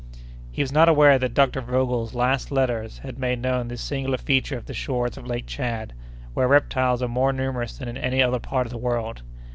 [0.51, 1.61] He was not aware that Dr.
[1.61, 5.93] Vogel's last letters had made known this singular feature of the shores of Lake Tchad,
[6.33, 9.21] where reptiles are more numerous than in any other part of the world.